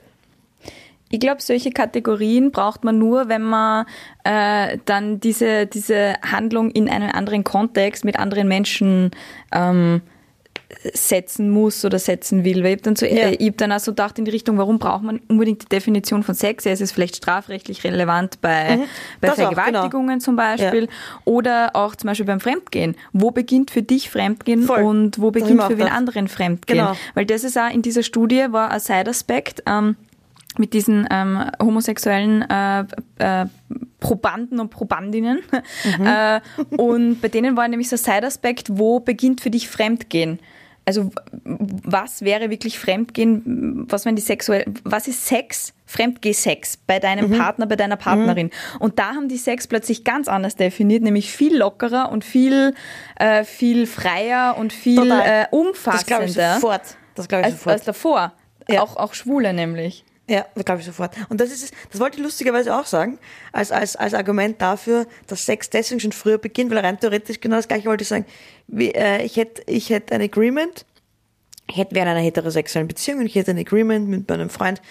[1.09, 3.85] Ich glaube, solche Kategorien braucht man nur, wenn man
[4.23, 9.11] äh, dann diese, diese Handlung in einen anderen Kontext mit anderen Menschen
[9.53, 10.01] ähm,
[10.93, 12.57] setzen muss oder setzen will.
[12.63, 13.27] Weil ich habe dann, so, Ja.
[13.29, 15.69] äh, ich hab dann auch so gedacht in die Richtung, warum braucht man unbedingt die
[15.69, 16.65] Definition von Sex?
[16.65, 18.83] Ja, es ist vielleicht strafrechtlich relevant bei, bei Mhm.
[19.21, 19.53] Das auch, genau.
[19.53, 20.89] Vergewaltigungen zum Beispiel
[21.23, 22.95] oder auch zum Beispiel beim Fremdgehen.
[23.13, 24.81] Wo beginnt für dich Fremdgehen Voll.
[24.81, 26.79] und wo beginnt für wen anderen Fremdgehen?
[26.79, 26.97] Genau.
[27.15, 29.95] Weil das ist auch in dieser Studie war ein Side-Aspekt, ähm,
[30.57, 32.85] mit diesen ähm, homosexuellen äh,
[33.19, 33.45] äh,
[33.99, 35.39] Probanden und Probandinnen.
[36.03, 36.41] Äh,
[36.77, 40.39] und bei denen war nämlich so ein Side-Aspekt, wo beginnt für dich Fremdgehen?
[40.85, 41.11] Also
[41.43, 43.85] was wäre wirklich Fremdgehen?
[43.89, 48.51] Was, wenn die sexuell, was ist Sex Fremdgeh-Sex bei deinem Partner, bei deiner Partnerin.
[48.79, 52.75] Und da haben die Sex plötzlich ganz anders definiert, nämlich viel lockerer und viel,
[53.15, 55.21] äh, viel freier und viel Total.
[55.21, 56.81] äh, Das glaube ich umfassender sofort.
[57.15, 57.73] Das glaube ich als, sofort.
[57.73, 58.33] als davor.
[58.69, 58.81] Ja.
[58.81, 60.03] Auch, auch Schwule nämlich.
[60.29, 61.15] Ja, glaube ich sofort.
[61.29, 63.17] Und das ist es, das wollte ich lustigerweise auch sagen,
[63.53, 67.55] als, als, als Argument dafür, dass Sex deswegen schon früher beginnt, weil rein theoretisch genau
[67.55, 68.25] das gleiche wollte ich sagen.
[68.67, 70.85] Wie, äh, ich hätte ich hätte ein Agreement,
[71.69, 74.81] ich hätte während einer heterosexuellen Beziehung und ich hätte ein Agreement mit meinem Freund,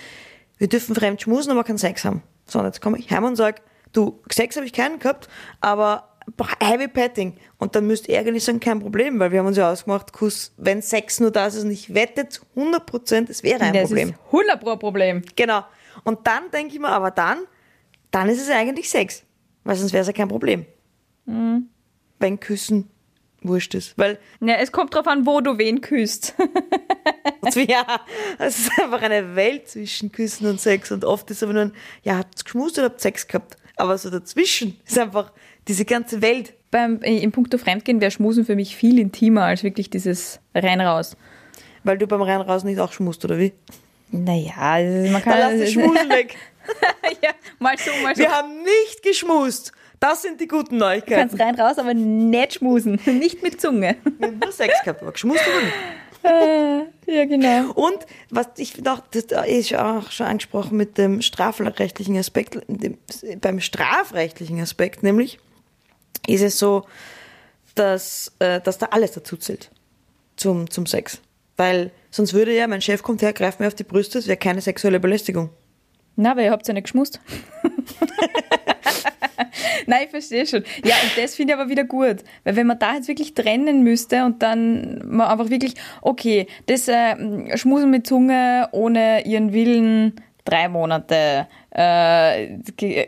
[0.57, 2.23] wir dürfen fremd schmusen, aber keinen Sex haben.
[2.47, 3.61] So, und jetzt komme ich heim und sage,
[3.93, 5.29] du, Sex habe ich keinen gehabt,
[5.61, 7.37] aber boah, Heavy Petting.
[7.59, 10.53] Und dann müsst ihr eigentlich sagen, kein Problem, weil wir haben uns ja ausgemacht, Kuss,
[10.57, 13.89] wenn Sex nur das ist und ich wette zu 100 Prozent, es wäre ein das
[13.89, 14.11] Problem.
[14.11, 15.23] ist 100 pro Problem.
[15.37, 15.65] Genau.
[16.05, 17.39] Und dann denke ich mir, aber dann,
[18.11, 19.23] dann ist es eigentlich Sex.
[19.65, 20.65] Weil sonst wäre es ja kein Problem.
[21.27, 22.89] Wenn Küssen
[23.43, 23.97] wurscht ist.
[23.99, 26.35] Weil, Ja, es kommt drauf an, wo du wen küsst.
[27.55, 27.85] ja,
[28.39, 30.91] es ist einfach eine Welt zwischen Küssen und Sex.
[30.93, 33.57] Und oft ist aber nur ein, ja, habt geschmust oder habt Sex gehabt?
[33.77, 35.33] Aber so dazwischen ist einfach
[35.69, 36.55] diese ganze Welt.
[36.71, 41.17] Beim, Im Punkto Fremdgehen wäre Schmusen für mich viel intimer als wirklich dieses rein-raus.
[41.85, 43.53] Weil du beim Rein raus nicht auch schmust, oder wie?
[44.11, 45.39] Naja, also man kann.
[45.39, 46.37] Dann lass das Schmusen weg.
[47.23, 48.23] ja, mal so, mal so.
[48.23, 49.73] Wir haben nicht geschmust.
[50.01, 51.31] Das sind die guten Du Neuigkeiten.
[51.31, 53.01] kannst rein raus, aber nicht schmusen.
[53.07, 53.97] Nicht mit Zunge.
[54.19, 56.87] Wir haben nur Sex gehabt, aber geschmust aber nicht.
[57.07, 57.73] ja, genau.
[57.73, 57.99] Und
[58.31, 62.99] was ich noch, das ist auch schon angesprochen mit dem strafrechtlichen Aspekt, dem,
[63.41, 65.39] beim strafrechtlichen Aspekt nämlich,
[66.27, 66.85] ist es so,
[67.75, 69.71] dass, äh, dass da alles dazu zählt
[70.37, 71.21] zum, zum Sex.
[71.57, 74.37] Weil sonst würde ja, mein Chef kommt her, greift mir auf die Brüste, es wäre
[74.37, 75.51] keine sexuelle Belästigung.
[76.17, 77.21] Na, aber ihr habt ja nicht geschmust.
[79.87, 80.65] Nein, ich verstehe schon.
[80.85, 82.25] Ja, und das finde ich aber wieder gut.
[82.45, 86.89] Weil wenn man da jetzt wirklich trennen müsste und dann man einfach wirklich, okay, das
[86.89, 92.57] äh, Schmusen mit Zunge ohne ihren Willen drei Monate, äh,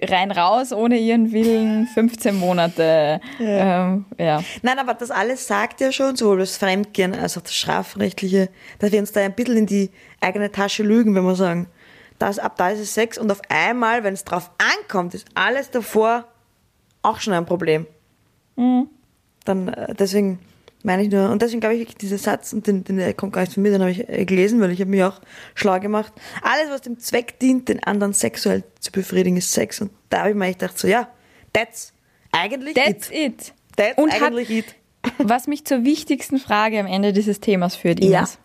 [0.05, 3.19] rein raus ohne ihren Willen 15 Monate.
[3.39, 3.87] Ja.
[3.87, 4.43] Ähm, ja.
[4.61, 8.93] Nein, aber das alles sagt ja schon, sowohl das Fremdgehen als auch das Strafrechtliche, dass
[8.93, 11.69] wir uns da ein bisschen in die eigene Tasche lügen, wenn wir sagen,
[12.19, 15.71] das, ab da ist es Sex und auf einmal, wenn es drauf ankommt, ist alles
[15.71, 16.27] davor
[17.01, 17.87] auch schon ein Problem.
[19.45, 20.41] Dann, äh, deswegen
[20.89, 23.35] meine ich nur, und deswegen glaube ich wirklich, dieser Satz, und den, den der kommt
[23.35, 25.21] gar nicht von mir, den habe ich äh, gelesen, weil ich habe mich auch
[25.55, 26.15] schlau gemacht.
[26.41, 29.83] Alles, was dem Zweck dient, den anderen sexuell zu befriedigen, ist Sex.
[29.83, 31.09] Und da habe ich mir echt gedacht, so, ja,
[31.53, 31.93] that's
[32.33, 33.17] eigentlich That's it.
[33.17, 33.55] it.
[33.77, 34.75] That's Und eigentlich it.
[35.19, 38.21] Was mich zur wichtigsten Frage am Ende dieses Themas führt, Ja.
[38.21, 38.39] Ines.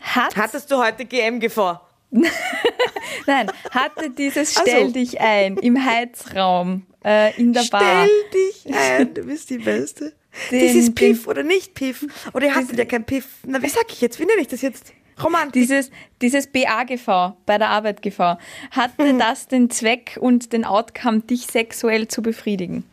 [0.00, 1.88] Hat Hattest du heute GM-Gefahr?
[3.26, 4.58] Nein, hatte dieses.
[4.60, 8.06] Stell dich ein im Heizraum äh, in der Bar.
[8.06, 10.14] Stell dich ein, du bist die Beste.
[10.50, 12.06] Den- Dieses Piff oder nicht Piff.
[12.32, 13.26] Oder ihr hattet ja kein Piff.
[13.46, 14.18] Na, wie sag ich jetzt?
[14.20, 14.92] Wie nenne ich das jetzt?
[15.22, 15.52] Romantik.
[15.52, 15.90] Dieses,
[16.22, 18.38] dieses BA-GV bei der Arbeit GV,
[18.70, 22.84] hatte das den Zweck und den Outcome, dich sexuell zu befriedigen?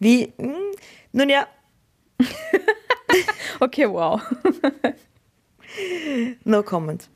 [0.00, 0.32] Wie?
[0.38, 0.54] Hm,
[1.12, 1.46] nun ja,
[3.60, 4.20] Okay, wow.
[6.44, 7.08] no comment.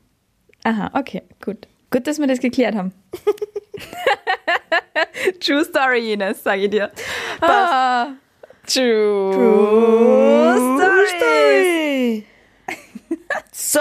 [0.63, 1.67] Aha, okay, gut.
[1.91, 2.93] Gut, dass wir das geklärt haben.
[5.39, 6.91] True Story, Ines, sage ich dir.
[7.41, 8.09] Ah,
[8.65, 9.33] true.
[11.17, 12.25] Story.
[13.51, 13.79] so,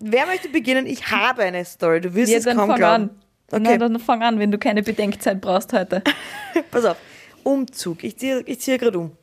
[0.00, 0.86] wer möchte beginnen?
[0.86, 2.00] Ich habe eine Story.
[2.00, 3.02] Du wirst Ja, es dann kaum fang glauben.
[3.04, 3.10] an.
[3.52, 3.62] Okay.
[3.62, 6.02] Na, dann fang an, wenn du keine Bedenkzeit brauchst heute.
[6.70, 6.96] Pass auf.
[7.44, 8.02] Umzug.
[8.02, 9.16] Ich ziehe ich ziehe gerade um.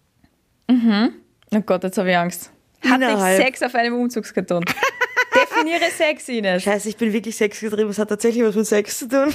[0.69, 2.51] Oh Gott, jetzt habe ich Angst.
[2.83, 4.63] Hatte Innerhalb- ich Sex auf einem Umzugskarton?
[5.35, 6.63] Definiere Sex, Ines.
[6.63, 7.89] Scheiße, ich bin wirklich sexgetrieben.
[7.89, 9.33] Es hat tatsächlich was mit Sex zu tun.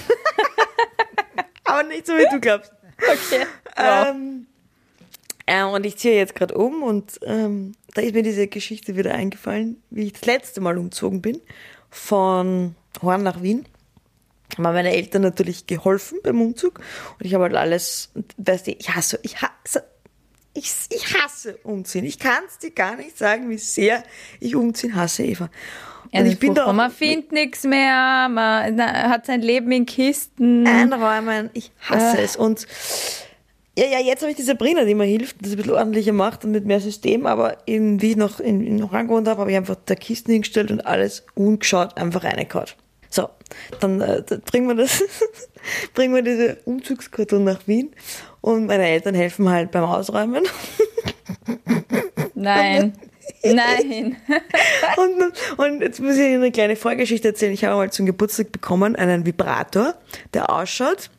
[1.64, 2.72] Aber nicht so, wie du glaubst.
[3.08, 3.46] Okay.
[3.76, 4.46] Ähm,
[5.46, 9.14] äh, und ich ziehe jetzt gerade um und ähm, da ist mir diese Geschichte wieder
[9.14, 11.40] eingefallen, wie ich das letzte Mal umzogen bin,
[11.90, 13.66] von Horn nach Wien.
[14.54, 16.80] Haben mir meine Eltern natürlich geholfen beim Umzug
[17.18, 19.84] und ich habe halt alles, weißt du, ich hasse, ich hasse,
[20.54, 22.04] ich, ich hasse umziehen.
[22.04, 24.02] Ich kann es dir gar nicht sagen, wie sehr
[24.40, 25.50] ich umziehen hasse, Eva.
[26.12, 26.72] Und Also ich bin furchtbar.
[26.72, 30.66] man findet nichts mehr, man hat sein Leben in Kisten.
[30.66, 31.50] einräumen.
[31.54, 32.22] Ich hasse Äh.
[32.24, 32.36] es.
[32.36, 32.66] Und
[33.78, 36.44] ja, ja, jetzt habe ich die Sabrina, die mir hilft, das ein bisschen ordentlicher macht
[36.44, 37.26] und mit mehr System.
[37.26, 40.32] Aber eben, wie ich noch in, in Oran gewohnt habe, habe ich einfach da Kisten
[40.32, 42.66] hingestellt und alles ungeschaut einfach reingehauen.
[43.10, 43.28] So,
[43.80, 45.02] dann, äh, dann bringen wir das,
[45.94, 47.92] bringen wir diese Umzugskarton nach Wien
[48.40, 50.42] und meine Eltern helfen halt beim Ausräumen.
[52.34, 52.92] Nein.
[53.42, 54.16] Nein.
[54.96, 57.52] Und, und jetzt muss ich Ihnen eine kleine Vorgeschichte erzählen.
[57.52, 59.94] Ich habe mal zum Geburtstag bekommen einen Vibrator,
[60.34, 61.10] der ausschaut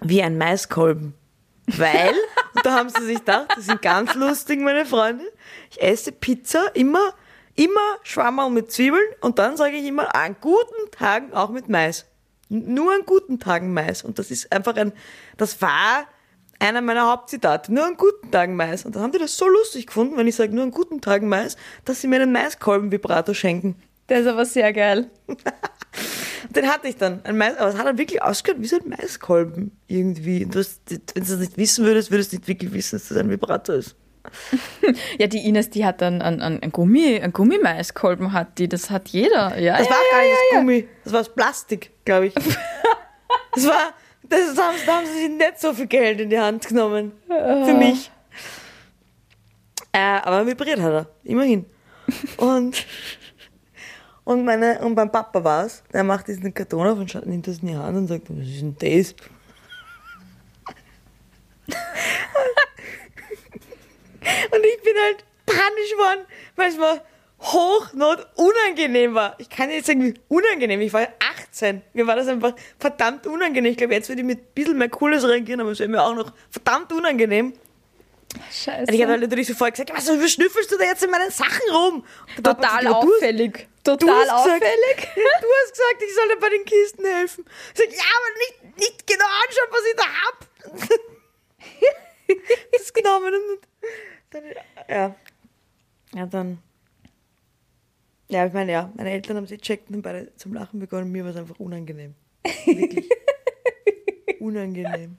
[0.00, 1.14] wie ein Maiskolben.
[1.66, 2.12] Weil,
[2.54, 5.24] und da haben sie sich gedacht, das sind ganz lustig, meine Freunde,
[5.70, 7.14] ich esse Pizza immer
[7.54, 12.06] Immer Schwammerl mit Zwiebeln und dann sage ich immer an guten Tagen auch mit Mais.
[12.48, 14.02] Nur an guten Tagen Mais.
[14.02, 14.92] Und das ist einfach ein,
[15.36, 16.06] das war
[16.62, 17.72] einer meiner Hauptzitate.
[17.72, 18.84] Nur an guten Tagen Mais.
[18.84, 21.28] Und dann haben die das so lustig gefunden, wenn ich sage nur an guten Tagen
[21.28, 23.76] Mais, dass sie mir einen Maiskolben-Vibrator schenken.
[24.08, 25.10] Der ist aber sehr geil.
[26.50, 27.20] Den hatte ich dann.
[27.24, 30.44] Ein Mais, aber es hat dann wirklich ausgehört wie so ein Maiskolben irgendwie.
[30.44, 33.08] Und Du hast, wenn du das nicht wissen würdest, würdest du nicht wirklich wissen, dass
[33.08, 33.96] das ein Vibrator ist.
[35.18, 38.90] Ja, die Ines, die hat dann einen, einen, einen Gummi, einen Gummimaiskolben hat die, das
[38.90, 39.58] hat jeder.
[39.58, 40.58] Ja, Das ja, war ja, gar nicht ja, das.
[40.60, 40.88] Gummi.
[41.04, 42.34] Das war das Plastik, glaube ich.
[43.54, 46.66] das war, das haben, da haben sie sich nicht so viel Geld in die Hand
[46.68, 47.12] genommen.
[47.26, 48.10] Für mich.
[49.92, 51.06] Äh, aber vibriert hat er.
[51.24, 51.66] Immerhin.
[52.38, 52.86] Und,
[54.24, 57.46] und, meine, und beim Papa war es, der macht diesen Karton auf und schaut, nimmt
[57.46, 59.14] das in die Hand und sagt, was ist denn das?
[64.52, 67.00] Und ich bin halt panisch geworden, weil es mir
[67.42, 69.34] hochnot unangenehm war.
[69.38, 70.80] Ich kann jetzt sagen, wie unangenehm.
[70.80, 71.06] Ich war
[71.38, 71.82] 18.
[71.92, 73.72] Mir war das einfach verdammt unangenehm.
[73.72, 76.02] Ich glaube, jetzt würde ich mit ein bisschen mehr Cooles reagieren, aber es wäre mir
[76.02, 77.52] auch noch verdammt unangenehm.
[78.50, 78.82] Scheiße.
[78.88, 81.70] Und ich habe halt natürlich sofort gesagt, was schnüffelst du da jetzt in meinen Sachen
[81.70, 82.04] rum?
[82.36, 83.68] Total gesagt, du hast- auffällig.
[83.84, 85.08] Du Total hast gesagt, auffällig.
[85.14, 87.44] Du hast gesagt, ich soll dir bei den Kisten helfen.
[87.74, 90.98] Ich sag, ja, aber nicht, nicht genau anschauen, was ich da hab.
[92.72, 93.60] das genommen und
[94.30, 94.44] dann,
[94.88, 95.14] ja.
[96.14, 96.58] Ja, dann.
[98.32, 101.12] Ja, ich meine, ja, meine Eltern haben sie gecheckt und beide zum Lachen begonnen.
[101.12, 102.14] Mir war es einfach unangenehm.
[102.64, 103.08] Wirklich.
[104.40, 105.16] unangenehm.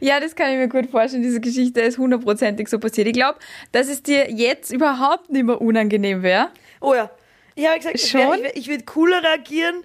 [0.00, 1.22] Ja, das kann ich mir gut vorstellen.
[1.22, 3.06] Diese Geschichte ist hundertprozentig so passiert.
[3.08, 3.38] Ich glaube,
[3.72, 6.50] dass es dir jetzt überhaupt nicht mehr unangenehm wäre.
[6.80, 7.10] Oh ja.
[7.54, 8.20] Ich habe gesagt, ich, Schon?
[8.20, 9.84] wär- ich, wär- ich würde cooler reagieren.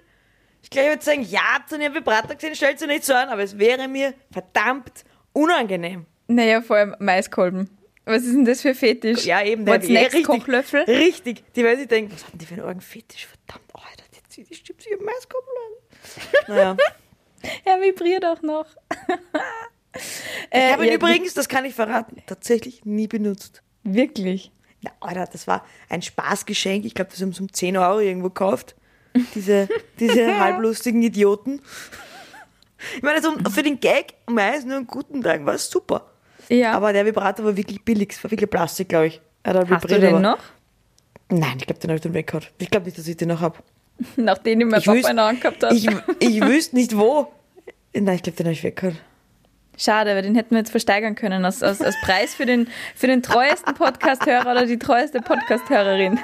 [0.62, 3.28] Ich glaube, ich würde sagen, ja, ihr einen Vibrator gesehen, stellt sie nicht so an,
[3.28, 6.06] aber es wäre mir verdammt unangenehm.
[6.28, 7.68] Naja, vor allem Maiskolben.
[8.04, 9.24] Was ist denn das für Fetisch?
[9.24, 10.14] Ja, eben, der What's next?
[10.14, 10.80] richtig, Kochlöffel?
[10.82, 11.44] Richtig.
[11.54, 13.26] Die werden sich denken, was haben die für einen Orgenfetisch?
[13.26, 16.44] Verdammt, oh, Alter, die zieht die stimmt sich im Maiskoppel an.
[16.48, 16.76] Naja.
[17.64, 18.66] Er vibriert auch noch.
[20.50, 23.62] Äh, Ich habe ihn ja, übrigens, das kann ich verraten, tatsächlich nie benutzt.
[23.84, 24.50] Wirklich.
[24.80, 26.84] Na, Alter, das war ein Spaßgeschenk.
[26.84, 28.74] Ich glaube, das haben sie um 10 Euro irgendwo gekauft.
[29.34, 29.68] Diese,
[30.00, 31.60] diese halblustigen Idioten.
[32.96, 36.11] Ich meine, so für den Gag, Mais nur einen guten Tag war es super.
[36.48, 36.72] Ja.
[36.72, 38.14] Aber der Vibrator war wirklich billig.
[38.22, 39.20] War wirklich Plastik, glaube ich.
[39.42, 40.38] Er hat Hast du den aber- noch?
[41.28, 42.44] Nein, ich glaube, den habe ich dann weggehauen.
[42.58, 43.58] Ich glaube nicht, dass ich den noch habe.
[44.16, 45.72] Nachdem ich mein Ich Papa wüs- in der Hand gehabt hat.
[45.72, 45.88] Ich,
[46.20, 47.32] ich wüsste nicht wo.
[47.94, 48.98] Nein, ich glaube, den habe ich weggehauen.
[49.78, 53.06] Schade, weil den hätten wir jetzt versteigern können als, als, als Preis für den, für
[53.06, 56.18] den treuesten Podcast-Hörer oder die treueste Podcast-Hörerin.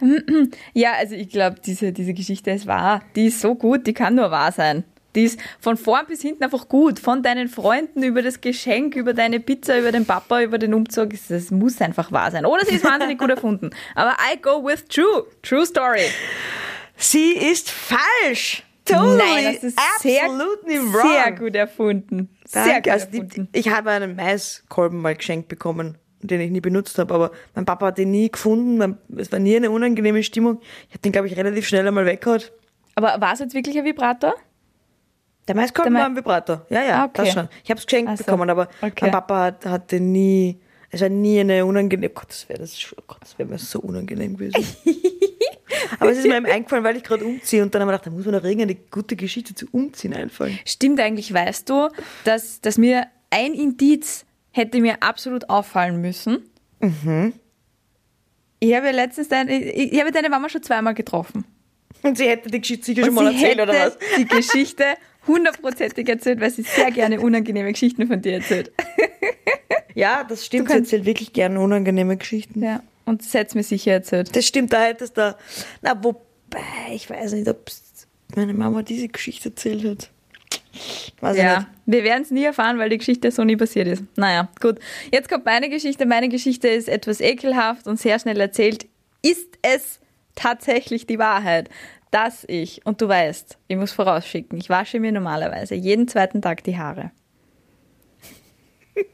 [0.74, 3.02] ja, also ich glaube, diese, diese Geschichte ist wahr.
[3.16, 4.84] Die ist so gut, die kann nur wahr sein.
[5.16, 7.00] Die ist von vorn bis hinten einfach gut.
[7.00, 11.10] Von deinen Freunden über das Geschenk, über deine Pizza, über den Papa, über den Umzug.
[11.28, 12.46] Das muss einfach wahr sein.
[12.46, 13.70] Oder sie ist wahnsinnig gut erfunden.
[13.94, 15.24] Aber I go with true.
[15.42, 16.04] True story.
[16.96, 18.62] Sie ist falsch.
[18.84, 19.16] Totally.
[19.16, 21.10] Nein, das ist sehr, absolutely wrong.
[21.10, 22.28] sehr gut erfunden.
[22.44, 22.82] Sehr Danke.
[22.82, 23.48] gut Also die, erfunden.
[23.52, 27.86] ich habe einen Maiskolben mal geschenkt bekommen, den ich nie benutzt habe, aber mein Papa
[27.86, 28.96] hat den nie gefunden.
[29.16, 30.60] Es war nie eine unangenehme Stimmung.
[30.88, 32.42] Ich habe den, glaube ich, relativ schnell einmal weggehauen.
[32.94, 34.34] Aber war es jetzt wirklich ein Vibrator?
[35.48, 36.66] Der Maiskolben Der Ma- war ein Vibrator.
[36.70, 37.12] Ja, ja, Ah, okay.
[37.24, 37.48] das schon.
[37.64, 38.24] Ich habe es geschenkt Ach so.
[38.24, 38.92] bekommen, aber Okay.
[39.02, 40.58] mein Papa hat, hat den nie,
[40.90, 44.36] es war nie eine unangenehme, Gott, das wäre oh Gott, das wäre mir so unangenehm
[44.36, 44.64] gewesen.
[46.00, 48.06] aber es ist mir eben eingefallen, weil ich gerade umziehe und dann haben wir gedacht,
[48.06, 50.58] da muss mir noch irgendeine gute Geschichte zu Umziehen einfallen.
[50.64, 51.88] Stimmt eigentlich, weißt du,
[52.24, 56.42] dass, dass mir ein Indiz hätte mir absolut auffallen müssen.
[58.58, 61.44] Ich habe ja letztens deine, ich, ich habe deine Mama schon zweimal getroffen.
[62.02, 63.98] Und sie hätte die Geschichte sicher schon mal erzählt, oder was?
[64.18, 64.84] die Geschichte
[65.26, 68.72] hundertprozentig erzählt, weil sie sehr gerne unangenehme Geschichten von dir erzählt.
[69.94, 70.68] Ja, das stimmt.
[70.68, 72.62] Du Sie erzählt wirklich gerne unangenehme Geschichten.
[72.62, 72.82] Ja.
[73.06, 74.36] Und das hätte mir sicher erzählt.
[74.36, 75.34] Das stimmt, da hättest du.
[75.80, 76.20] Na, wobei,
[76.92, 77.70] ich weiß nicht, ob
[78.34, 80.10] meine Mama diese Geschichte erzählt hat.
[81.22, 81.68] Weiß Ja, nicht.
[81.86, 84.02] wir werden es nie erfahren, weil die Geschichte so nie passiert ist.
[84.16, 84.80] Naja, gut.
[85.10, 86.04] Jetzt kommt meine Geschichte.
[86.04, 88.86] Meine Geschichte ist etwas ekelhaft und sehr schnell erzählt.
[89.22, 89.98] Ist es
[90.34, 91.70] tatsächlich die Wahrheit,
[92.10, 96.64] dass ich, und du weißt, ich muss vorausschicken, ich wasche mir normalerweise jeden zweiten Tag
[96.64, 97.10] die Haare.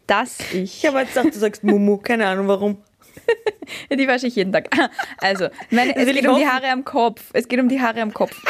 [0.07, 0.85] Dass ich.
[0.85, 2.79] Ich habe jetzt gedacht, du sagst Mumu, keine Ahnung warum.
[3.91, 4.69] Ja, die wasche ich jeden Tag.
[5.19, 6.47] Also, meine, es geht um die.
[6.47, 7.31] Haare am Kopf.
[7.33, 8.41] Es geht um die Haare am Kopf.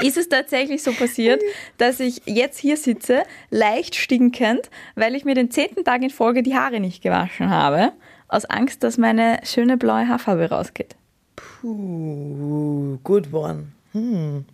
[0.00, 1.42] Ist es tatsächlich so passiert,
[1.76, 6.42] dass ich jetzt hier sitze, leicht stinkend, weil ich mir den zehnten Tag in Folge
[6.42, 7.92] die Haare nicht gewaschen habe,
[8.28, 10.96] aus Angst, dass meine schöne blaue Haarfarbe rausgeht?
[11.60, 13.72] Puh, good one.
[13.92, 14.44] Hm.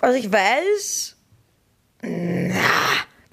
[0.00, 1.16] Also ich weiß,
[2.02, 2.54] na,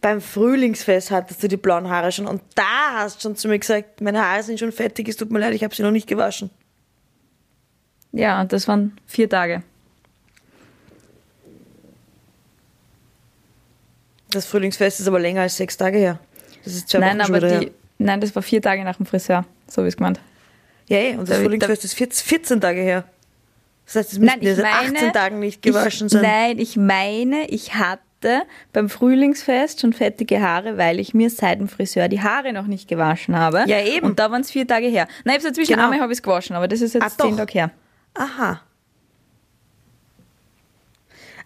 [0.02, 3.60] beim Frühlingsfest hattest du die blauen Haare schon und da hast du schon zu mir
[3.60, 6.08] gesagt, meine Haare sind schon fettig, es tut mir leid, ich habe sie noch nicht
[6.08, 6.50] gewaschen.
[8.12, 9.64] Ja, und das waren vier Tage.
[14.30, 16.20] Das Frühlingsfest ist aber länger als sechs Tage her.
[16.64, 17.74] Das ist zwei Nein, Wochen schon aber die, her.
[17.98, 20.20] nein, das war vier Tage nach dem Friseur, so wie es gemeint.
[20.88, 23.04] Ja, eh, und das Da- Frühlingsfest ist 14, 14 Tage her.
[23.86, 26.22] Das heißt, es müssten ja seit 18 Tagen nicht gewaschen ich, sein.
[26.22, 31.68] Nein, ich meine, ich hatte beim Frühlingsfest schon fettige Haare, weil ich mir seit dem
[31.68, 33.66] Friseur die Haare noch nicht gewaschen habe.
[33.68, 34.06] Ja, eben.
[34.06, 35.08] Und da waren es vier Tage her.
[35.26, 35.84] Nein, ich habe dazwischen Genau.
[35.86, 37.36] einmal habe ich es gewaschen, aber das ist jetzt Ah, zehn.
[37.36, 37.72] Tage her.
[38.14, 38.62] Aha.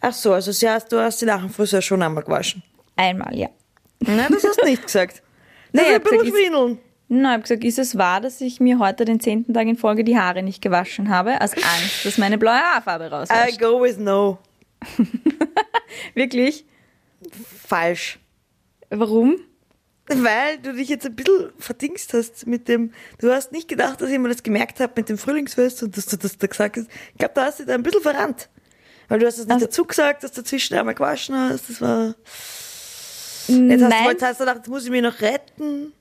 [0.02, 2.62] Ach so, also sie hast, du hast die nach dem Friseur schon einmal gewaschen.
[2.96, 3.50] Einmal, ja.
[4.00, 5.22] Nein, das hast du nicht gesagt.
[5.74, 6.80] Nee, ich ich hab bin gesagt, schwindeln.
[7.10, 9.78] Nein, ich habe gesagt, ist es wahr, dass ich mir heute den zehnten Tag in
[9.78, 13.60] Folge die Haare nicht gewaschen habe, aus Angst, dass meine blaue Haarfarbe I rausrutscht?
[13.62, 14.40] go with no.
[16.14, 16.66] Wirklich?
[17.66, 18.20] Falsch.
[18.90, 19.38] Warum?
[20.10, 24.10] Weil du dich jetzt ein bisschen verdingst hast mit dem, du hast nicht gedacht, dass
[24.10, 26.88] ich mir das gemerkt habe mit dem Frühlingsfest und dass du das da gesagt hast.
[27.12, 28.50] Ich glaube, da hast du dich da ein bisschen verrannt.
[29.10, 31.70] Weil du hast es nicht Also- dazu gesagt, dass du dazwischen einmal gewaschen hast.
[31.70, 32.16] Das war.
[33.48, 35.94] Jetzt hast, du, Nein, jetzt hast du gedacht, jetzt muss ich mich noch retten.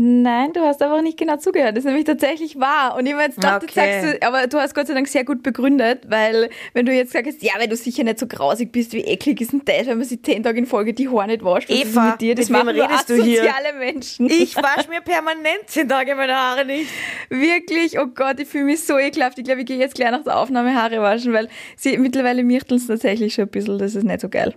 [0.00, 1.72] Nein, du hast einfach nicht genau zugehört.
[1.72, 2.94] Das ist nämlich tatsächlich wahr.
[2.96, 3.72] Und ich habe jetzt gedacht, Okay.
[3.74, 7.10] sagst du, aber du hast Gott sei Dank sehr gut begründet, weil wenn du jetzt
[7.10, 9.98] sagst, ja, weil du sicher nicht so grausig bist, wie eklig ist denn das, wenn
[9.98, 11.68] man sich zehn Tage in Folge die Haare nicht wascht?
[11.68, 12.36] Was ist Eva, mit dir?
[12.36, 13.52] Das mit machen nur redest du hier?
[13.76, 14.26] Menschen.
[14.30, 16.88] Ich wasche mir permanent zehn Tage meine Haare nicht.
[17.28, 19.36] Wirklich, oh Gott, ich fühle mich so ekelhaft.
[19.38, 22.78] Ich glaube, ich gehe jetzt gleich nach der Aufnahme Haare waschen, weil sie mittlerweile mirteln
[22.78, 23.78] es tatsächlich schon ein bisschen.
[23.78, 24.54] Das ist nicht so geil.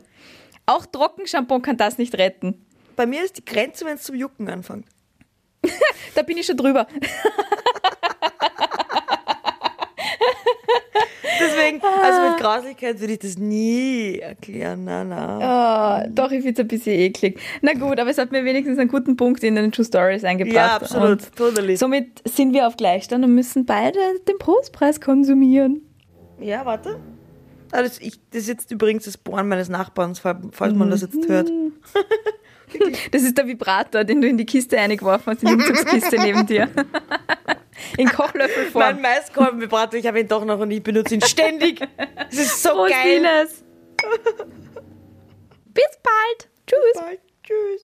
[0.67, 2.63] Auch Trockenshampoo kann das nicht retten.
[2.95, 4.85] Bei mir ist die Grenze, wenn es zum Jucken anfängt.
[6.15, 6.87] Da bin ich schon drüber.
[11.39, 14.83] Deswegen, also mit Grauslichkeit würde ich das nie erklären.
[14.83, 15.39] Na, na.
[15.39, 17.39] Ah, doch, ich finde es ein bisschen eklig.
[17.61, 20.55] Na gut, aber es hat mir wenigstens einen guten Punkt in den True Stories eingebracht.
[20.55, 21.09] Ja, absolut.
[21.09, 21.77] Und Totally.
[21.77, 25.81] somit sind wir auf Gleichstand und müssen beide den Prostpreis konsumieren.
[26.39, 26.99] Ja, warte.
[27.71, 31.01] Ah, das, ich, das ist jetzt übrigens das Bohren meines Nachbarns, falls falls man das
[31.01, 31.49] jetzt hört.
[33.11, 36.45] Das ist der Vibrator, den du in die Kiste eingeworfen hast, in die Umzugskiste neben
[36.45, 36.69] dir.
[37.97, 38.83] In Kochlöffelform.
[38.83, 41.79] Mein Maiskolbenvibrator, ich habe ihn doch noch und ich benutze ihn ständig.
[42.15, 43.17] Das ist so Prost, geil.
[43.17, 43.63] Ines.
[45.73, 46.49] Bis bald.
[46.67, 46.93] Tschüss.
[46.93, 47.19] Bye.
[47.43, 47.79] Tschüss.